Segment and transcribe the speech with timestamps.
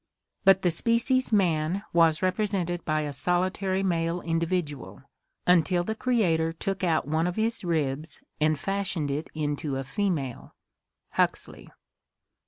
[0.45, 5.03] But the species man was represented by a solitary male individual,
[5.45, 10.55] until the Creator took out one of his ribs and fashioned it into a female"
[11.11, 11.69] (Huxley).